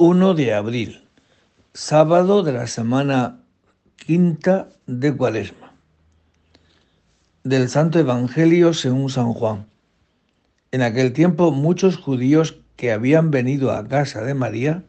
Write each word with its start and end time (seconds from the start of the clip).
1 0.00 0.34
de 0.34 0.54
abril, 0.54 1.02
sábado 1.74 2.44
de 2.44 2.52
la 2.52 2.68
semana 2.68 3.40
quinta 3.96 4.68
de 4.86 5.16
Cuaresma. 5.16 5.72
Del 7.42 7.68
Santo 7.68 7.98
Evangelio 7.98 8.74
según 8.74 9.10
San 9.10 9.32
Juan. 9.32 9.66
En 10.70 10.82
aquel 10.82 11.12
tiempo 11.12 11.50
muchos 11.50 11.96
judíos 11.96 12.60
que 12.76 12.92
habían 12.92 13.32
venido 13.32 13.72
a 13.72 13.88
casa 13.88 14.22
de 14.22 14.34
María, 14.34 14.84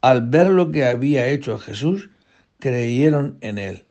al 0.00 0.28
ver 0.28 0.46
lo 0.46 0.70
que 0.70 0.84
había 0.84 1.26
hecho 1.26 1.58
Jesús, 1.58 2.08
creyeron 2.60 3.36
en 3.40 3.58
él. 3.58 3.84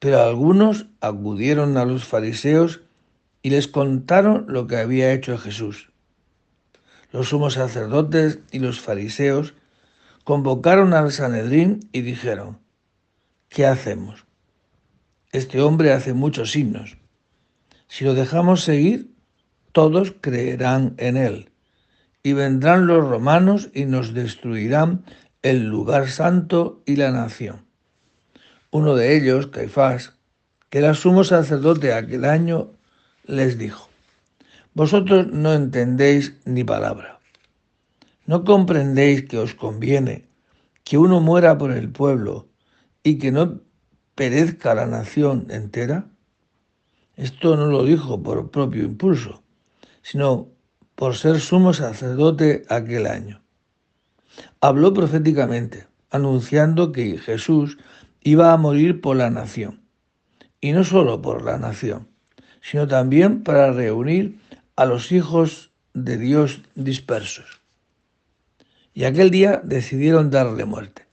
Pero 0.00 0.20
algunos 0.20 0.86
acudieron 1.00 1.76
a 1.76 1.84
los 1.84 2.04
fariseos 2.04 2.80
y 3.40 3.50
les 3.50 3.68
contaron 3.68 4.46
lo 4.48 4.66
que 4.66 4.78
había 4.78 5.12
hecho 5.12 5.38
Jesús. 5.38 5.93
Los 7.14 7.28
sumos 7.28 7.54
sacerdotes 7.54 8.40
y 8.50 8.58
los 8.58 8.80
fariseos 8.80 9.54
convocaron 10.24 10.94
al 10.94 11.12
Sanedrín 11.12 11.88
y 11.92 12.00
dijeron, 12.00 12.58
¿qué 13.48 13.66
hacemos? 13.66 14.24
Este 15.30 15.62
hombre 15.62 15.92
hace 15.92 16.12
muchos 16.12 16.50
signos. 16.50 16.96
Si 17.86 18.04
lo 18.04 18.14
dejamos 18.14 18.64
seguir, 18.64 19.14
todos 19.70 20.12
creerán 20.20 20.94
en 20.96 21.16
él. 21.16 21.52
Y 22.24 22.32
vendrán 22.32 22.88
los 22.88 23.08
romanos 23.08 23.70
y 23.72 23.84
nos 23.84 24.12
destruirán 24.12 25.04
el 25.42 25.66
lugar 25.68 26.08
santo 26.08 26.82
y 26.84 26.96
la 26.96 27.12
nación. 27.12 27.64
Uno 28.72 28.96
de 28.96 29.16
ellos, 29.16 29.46
Caifás, 29.46 30.14
que 30.68 30.78
era 30.78 30.94
sumo 30.94 31.22
sacerdote 31.22 31.92
aquel 31.92 32.24
año, 32.24 32.72
les 33.24 33.56
dijo, 33.56 33.88
vosotros 34.74 35.28
no 35.28 35.54
entendéis 35.54 36.34
ni 36.44 36.64
palabra. 36.64 37.13
¿No 38.26 38.44
comprendéis 38.44 39.24
que 39.28 39.36
os 39.36 39.54
conviene 39.54 40.28
que 40.82 40.96
uno 40.96 41.20
muera 41.20 41.58
por 41.58 41.70
el 41.72 41.90
pueblo 41.90 42.48
y 43.02 43.18
que 43.18 43.30
no 43.30 43.60
perezca 44.14 44.74
la 44.74 44.86
nación 44.86 45.46
entera? 45.50 46.08
Esto 47.16 47.56
no 47.56 47.66
lo 47.66 47.84
dijo 47.84 48.22
por 48.22 48.50
propio 48.50 48.84
impulso, 48.84 49.42
sino 50.00 50.48
por 50.94 51.16
ser 51.16 51.38
sumo 51.38 51.74
sacerdote 51.74 52.64
aquel 52.70 53.06
año. 53.06 53.42
Habló 54.60 54.94
proféticamente, 54.94 55.86
anunciando 56.10 56.92
que 56.92 57.18
Jesús 57.18 57.76
iba 58.22 58.52
a 58.52 58.56
morir 58.56 59.02
por 59.02 59.16
la 59.16 59.28
nación, 59.28 59.82
y 60.62 60.72
no 60.72 60.82
solo 60.82 61.20
por 61.20 61.44
la 61.44 61.58
nación, 61.58 62.08
sino 62.62 62.88
también 62.88 63.42
para 63.42 63.70
reunir 63.70 64.40
a 64.76 64.86
los 64.86 65.12
hijos 65.12 65.72
de 65.92 66.16
Dios 66.16 66.62
dispersos. 66.74 67.63
Y 68.96 69.04
aquel 69.04 69.30
día 69.30 69.60
decidieron 69.64 70.30
darle 70.30 70.64
muerte. 70.64 71.06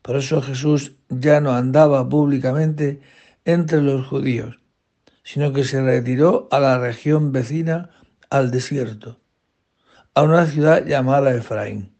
Por 0.00 0.16
eso 0.16 0.40
Jesús 0.40 0.92
ya 1.08 1.40
no 1.40 1.50
andaba 1.52 2.08
públicamente 2.08 3.00
entre 3.44 3.82
los 3.82 4.06
judíos, 4.06 4.60
sino 5.24 5.52
que 5.52 5.64
se 5.64 5.82
retiró 5.82 6.48
a 6.52 6.60
la 6.60 6.78
región 6.78 7.32
vecina 7.32 7.90
al 8.30 8.52
desierto, 8.52 9.18
a 10.14 10.22
una 10.22 10.46
ciudad 10.46 10.86
llamada 10.86 11.34
Efraín, 11.34 11.92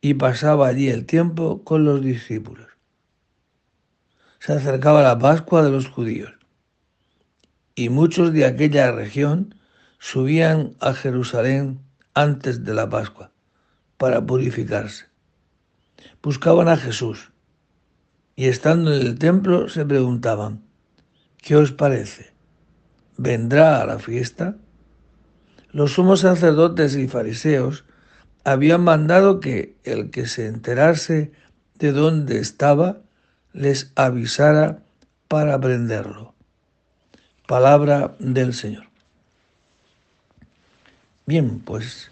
y 0.00 0.14
pasaba 0.14 0.66
allí 0.66 0.88
el 0.88 1.06
tiempo 1.06 1.62
con 1.62 1.84
los 1.84 2.02
discípulos. 2.02 2.66
Se 4.40 4.52
acercaba 4.52 5.02
la 5.02 5.18
Pascua 5.18 5.62
de 5.62 5.70
los 5.70 5.88
judíos 5.88 6.32
y 7.76 7.88
muchos 7.88 8.32
de 8.32 8.46
aquella 8.46 8.90
región 8.90 9.54
subían 9.98 10.74
a 10.80 10.92
Jerusalén 10.92 11.80
antes 12.14 12.64
de 12.64 12.74
la 12.74 12.88
Pascua 12.88 13.29
para 14.00 14.24
purificarse. 14.24 15.04
Buscaban 16.22 16.68
a 16.68 16.78
Jesús 16.78 17.32
y 18.34 18.46
estando 18.46 18.94
en 18.94 19.02
el 19.02 19.18
templo 19.18 19.68
se 19.68 19.84
preguntaban, 19.84 20.62
¿qué 21.36 21.56
os 21.56 21.72
parece? 21.72 22.32
¿Vendrá 23.18 23.82
a 23.82 23.84
la 23.84 23.98
fiesta? 23.98 24.56
Los 25.70 25.92
sumos 25.92 26.20
sacerdotes 26.20 26.96
y 26.96 27.08
fariseos 27.08 27.84
habían 28.42 28.84
mandado 28.84 29.38
que 29.38 29.76
el 29.84 30.10
que 30.10 30.24
se 30.24 30.46
enterase 30.46 31.32
de 31.74 31.92
dónde 31.92 32.38
estaba 32.38 33.02
les 33.52 33.92
avisara 33.96 34.82
para 35.28 35.60
prenderlo. 35.60 36.34
Palabra 37.46 38.16
del 38.18 38.54
Señor. 38.54 38.88
Bien, 41.26 41.60
pues 41.60 42.09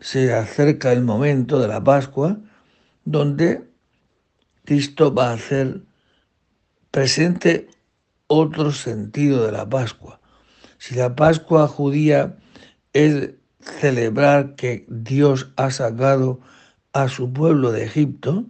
se 0.00 0.32
acerca 0.32 0.92
el 0.92 1.02
momento 1.02 1.58
de 1.58 1.68
la 1.68 1.82
Pascua 1.82 2.38
donde 3.04 3.68
Cristo 4.64 5.14
va 5.14 5.30
a 5.30 5.34
hacer 5.34 5.82
presente 6.90 7.68
otro 8.26 8.72
sentido 8.72 9.44
de 9.44 9.52
la 9.52 9.68
Pascua. 9.68 10.20
Si 10.78 10.94
la 10.94 11.16
Pascua 11.16 11.66
judía 11.66 12.36
es 12.92 13.30
celebrar 13.60 14.54
que 14.54 14.84
Dios 14.88 15.52
ha 15.56 15.70
sacado 15.70 16.40
a 16.92 17.08
su 17.08 17.32
pueblo 17.32 17.72
de 17.72 17.84
Egipto, 17.84 18.46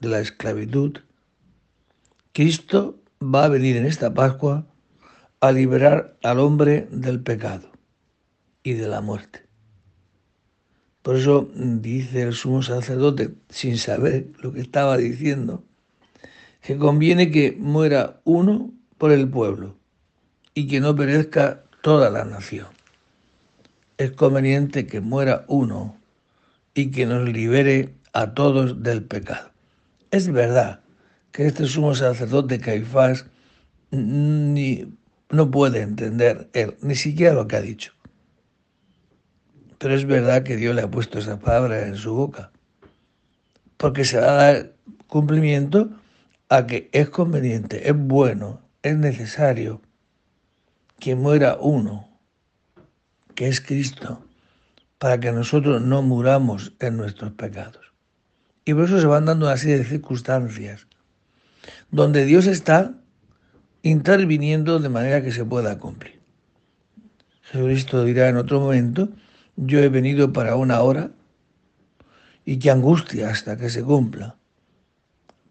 de 0.00 0.08
la 0.08 0.20
esclavitud, 0.20 0.98
Cristo 2.32 3.00
va 3.22 3.44
a 3.44 3.48
venir 3.48 3.76
en 3.76 3.86
esta 3.86 4.14
Pascua 4.14 4.66
a 5.40 5.52
liberar 5.52 6.16
al 6.22 6.40
hombre 6.40 6.88
del 6.90 7.22
pecado 7.22 7.70
y 8.62 8.74
de 8.74 8.88
la 8.88 9.00
muerte. 9.00 9.45
Por 11.06 11.14
eso 11.14 11.48
dice 11.54 12.22
el 12.22 12.32
sumo 12.32 12.64
sacerdote, 12.64 13.32
sin 13.48 13.78
saber 13.78 14.26
lo 14.40 14.52
que 14.52 14.60
estaba 14.60 14.96
diciendo, 14.96 15.62
que 16.60 16.76
conviene 16.76 17.30
que 17.30 17.56
muera 17.56 18.20
uno 18.24 18.72
por 18.98 19.12
el 19.12 19.28
pueblo 19.28 19.76
y 20.52 20.66
que 20.66 20.80
no 20.80 20.96
perezca 20.96 21.62
toda 21.80 22.10
la 22.10 22.24
nación. 22.24 22.66
Es 23.98 24.10
conveniente 24.10 24.88
que 24.88 25.00
muera 25.00 25.44
uno 25.46 25.96
y 26.74 26.90
que 26.90 27.06
nos 27.06 27.28
libere 27.28 27.94
a 28.12 28.34
todos 28.34 28.82
del 28.82 29.04
pecado. 29.04 29.52
Es 30.10 30.32
verdad 30.32 30.80
que 31.30 31.46
este 31.46 31.68
sumo 31.68 31.94
sacerdote 31.94 32.58
Caifás 32.58 33.26
ni 33.92 34.92
no 35.30 35.52
puede 35.52 35.82
entender 35.82 36.48
él, 36.52 36.74
ni 36.82 36.96
siquiera 36.96 37.32
lo 37.32 37.46
que 37.46 37.54
ha 37.54 37.60
dicho. 37.60 37.95
Pero 39.78 39.94
es 39.94 40.06
verdad 40.06 40.42
que 40.42 40.56
Dios 40.56 40.74
le 40.74 40.82
ha 40.82 40.90
puesto 40.90 41.18
esa 41.18 41.38
palabra 41.38 41.86
en 41.86 41.96
su 41.96 42.14
boca, 42.14 42.50
porque 43.76 44.04
se 44.04 44.18
va 44.18 44.30
a 44.30 44.34
dar 44.34 44.72
cumplimiento 45.06 45.90
a 46.48 46.66
que 46.66 46.88
es 46.92 47.10
conveniente, 47.10 47.88
es 47.88 47.96
bueno, 47.96 48.62
es 48.82 48.96
necesario 48.96 49.82
que 50.98 51.14
muera 51.14 51.58
uno, 51.60 52.08
que 53.34 53.48
es 53.48 53.60
Cristo, 53.60 54.24
para 54.98 55.20
que 55.20 55.32
nosotros 55.32 55.82
no 55.82 56.02
muramos 56.02 56.72
en 56.80 56.96
nuestros 56.96 57.32
pecados. 57.32 57.92
Y 58.64 58.74
por 58.74 58.84
eso 58.84 59.00
se 59.00 59.06
van 59.06 59.26
dando 59.26 59.54
serie 59.56 59.78
de 59.78 59.84
circunstancias 59.84 60.86
donde 61.90 62.24
Dios 62.24 62.46
está 62.46 62.94
interviniendo 63.82 64.78
de 64.78 64.88
manera 64.88 65.22
que 65.22 65.32
se 65.32 65.44
pueda 65.44 65.78
cumplir. 65.78 66.20
Jesucristo 67.42 68.04
dirá 68.04 68.28
en 68.28 68.36
otro 68.36 68.60
momento, 68.60 69.08
yo 69.56 69.80
he 69.80 69.88
venido 69.88 70.32
para 70.32 70.56
una 70.56 70.80
hora 70.82 71.10
y 72.44 72.58
qué 72.58 72.70
angustia 72.70 73.30
hasta 73.30 73.56
que 73.56 73.70
se 73.70 73.82
cumpla. 73.82 74.36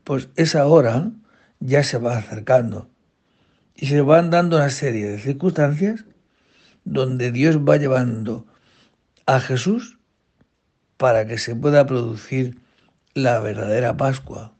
Pues 0.04 0.30
esa 0.36 0.66
hora 0.68 1.12
ya 1.60 1.84
se 1.84 1.98
va 1.98 2.18
acercando 2.18 2.90
y 3.76 3.88
se 3.88 4.02
van 4.02 4.30
dando 4.30 4.58
una 4.58 4.70
serie 4.70 5.08
de 5.08 5.20
circunstancias 5.20 6.06
donde 6.84 7.32
Dios 7.32 7.58
va 7.58 7.78
llevando 7.78 8.46
a 9.26 9.40
Jesús 9.40 9.98
para 10.98 11.28
que 11.28 11.38
se 11.38 11.56
pueda 11.56 11.86
producir 11.86 12.60
la 13.14 13.40
verdadera 13.40 13.98
Pascua. 13.98 14.54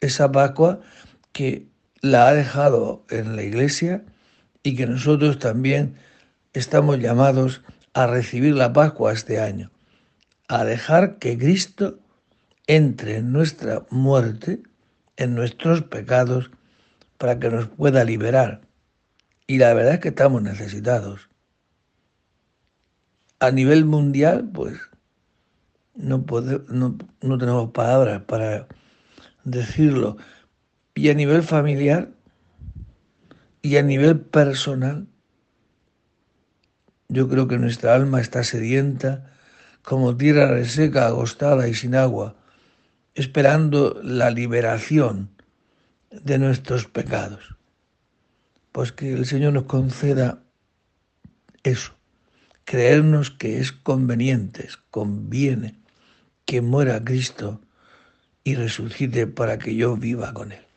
Esa 0.00 0.30
Pascua 0.30 0.80
que 1.32 1.66
la 2.00 2.28
ha 2.28 2.32
dejado 2.32 3.04
en 3.10 3.36
la 3.36 3.42
iglesia 3.42 4.04
y 4.62 4.76
que 4.76 4.86
nosotros 4.86 5.38
también 5.38 5.96
estamos 6.52 6.98
llamados 6.98 7.62
a 7.66 7.79
recibir 7.94 8.54
la 8.54 8.72
Pascua 8.72 9.12
este 9.12 9.40
año, 9.40 9.70
a 10.48 10.64
dejar 10.64 11.18
que 11.18 11.38
Cristo 11.38 11.98
entre 12.66 13.16
en 13.16 13.32
nuestra 13.32 13.84
muerte, 13.90 14.62
en 15.16 15.34
nuestros 15.34 15.82
pecados, 15.82 16.50
para 17.18 17.38
que 17.38 17.50
nos 17.50 17.68
pueda 17.68 18.04
liberar. 18.04 18.60
Y 19.46 19.58
la 19.58 19.74
verdad 19.74 19.94
es 19.94 20.00
que 20.00 20.08
estamos 20.08 20.42
necesitados. 20.42 21.28
A 23.40 23.50
nivel 23.50 23.84
mundial, 23.84 24.48
pues 24.52 24.78
no, 25.94 26.24
no, 26.68 26.96
no 27.20 27.38
tenemos 27.38 27.70
palabras 27.72 28.22
para 28.22 28.68
decirlo, 29.44 30.16
y 30.94 31.08
a 31.08 31.14
nivel 31.14 31.42
familiar 31.42 32.10
y 33.62 33.76
a 33.76 33.82
nivel 33.82 34.20
personal, 34.20 35.06
yo 37.10 37.28
creo 37.28 37.48
que 37.48 37.58
nuestra 37.58 37.94
alma 37.94 38.20
está 38.20 38.44
sedienta 38.44 39.32
como 39.82 40.16
tierra 40.16 40.46
reseca, 40.46 41.06
agostada 41.06 41.66
y 41.66 41.74
sin 41.74 41.96
agua, 41.96 42.36
esperando 43.14 44.00
la 44.04 44.30
liberación 44.30 45.30
de 46.10 46.38
nuestros 46.38 46.86
pecados. 46.86 47.56
Pues 48.70 48.92
que 48.92 49.12
el 49.12 49.26
Señor 49.26 49.54
nos 49.54 49.64
conceda 49.64 50.44
eso, 51.64 51.94
creernos 52.64 53.32
que 53.32 53.58
es 53.58 53.72
conveniente, 53.72 54.68
conviene 54.90 55.80
que 56.44 56.60
muera 56.60 57.02
Cristo 57.02 57.60
y 58.44 58.54
resucite 58.54 59.26
para 59.26 59.58
que 59.58 59.74
yo 59.74 59.96
viva 59.96 60.32
con 60.32 60.52
Él. 60.52 60.69